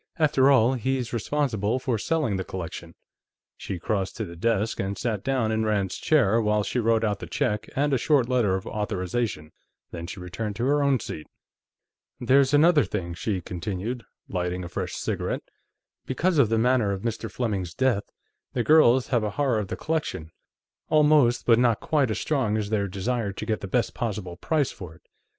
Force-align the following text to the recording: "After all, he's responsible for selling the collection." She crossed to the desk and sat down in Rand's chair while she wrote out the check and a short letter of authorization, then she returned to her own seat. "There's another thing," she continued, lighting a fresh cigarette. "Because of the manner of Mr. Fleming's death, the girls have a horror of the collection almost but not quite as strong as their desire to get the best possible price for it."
"After 0.17 0.49
all, 0.49 0.73
he's 0.73 1.13
responsible 1.13 1.77
for 1.77 1.99
selling 1.99 2.37
the 2.37 2.43
collection." 2.43 2.95
She 3.55 3.77
crossed 3.77 4.17
to 4.17 4.25
the 4.25 4.35
desk 4.35 4.79
and 4.79 4.97
sat 4.97 5.23
down 5.23 5.51
in 5.51 5.63
Rand's 5.63 5.97
chair 5.97 6.41
while 6.41 6.63
she 6.63 6.79
wrote 6.79 7.03
out 7.03 7.19
the 7.19 7.27
check 7.27 7.69
and 7.75 7.93
a 7.93 7.99
short 7.99 8.27
letter 8.27 8.55
of 8.55 8.65
authorization, 8.65 9.51
then 9.91 10.07
she 10.07 10.19
returned 10.19 10.55
to 10.55 10.65
her 10.65 10.81
own 10.81 10.99
seat. 10.99 11.27
"There's 12.19 12.51
another 12.51 12.83
thing," 12.83 13.13
she 13.13 13.41
continued, 13.41 14.03
lighting 14.27 14.63
a 14.63 14.69
fresh 14.69 14.93
cigarette. 14.93 15.43
"Because 16.07 16.39
of 16.39 16.49
the 16.49 16.57
manner 16.57 16.91
of 16.91 17.03
Mr. 17.03 17.29
Fleming's 17.29 17.75
death, 17.75 18.05
the 18.53 18.63
girls 18.63 19.09
have 19.09 19.23
a 19.23 19.29
horror 19.29 19.59
of 19.59 19.67
the 19.67 19.77
collection 19.77 20.31
almost 20.89 21.45
but 21.45 21.59
not 21.59 21.79
quite 21.79 22.09
as 22.09 22.19
strong 22.19 22.57
as 22.57 22.71
their 22.71 22.87
desire 22.87 23.31
to 23.33 23.45
get 23.45 23.61
the 23.61 23.67
best 23.67 23.93
possible 23.93 24.35
price 24.35 24.71
for 24.71 24.95
it." 24.95 25.03